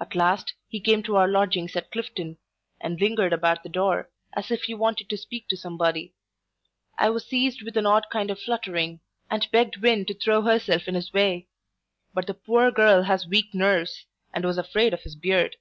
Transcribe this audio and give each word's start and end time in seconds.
At 0.00 0.14
last, 0.14 0.54
he 0.68 0.80
came 0.80 1.02
to 1.02 1.16
our 1.16 1.28
lodgings 1.28 1.76
at 1.76 1.90
Clifton, 1.92 2.38
and 2.80 2.98
lingered 2.98 3.34
about 3.34 3.62
the 3.62 3.68
door, 3.68 4.08
as 4.32 4.50
if 4.50 4.62
he 4.62 4.72
wanted 4.72 5.10
to 5.10 5.18
speak 5.18 5.48
to 5.48 5.56
somebody 5.58 6.14
I 6.96 7.10
was 7.10 7.26
seized 7.28 7.60
with 7.60 7.76
an 7.76 7.84
odd 7.84 8.06
kind 8.10 8.30
of 8.30 8.40
fluttering, 8.40 9.00
and 9.30 9.46
begged 9.50 9.76
Win 9.82 10.06
to 10.06 10.14
throw 10.14 10.40
herself 10.40 10.88
in 10.88 10.94
his 10.94 11.12
way: 11.12 11.48
but 12.14 12.26
the 12.26 12.32
poor 12.32 12.70
girl 12.70 13.02
has 13.02 13.26
weak 13.26 13.52
nerves, 13.52 14.06
and 14.32 14.46
was 14.46 14.56
afraid 14.56 14.94
of 14.94 15.02
his 15.02 15.14
beard. 15.14 15.56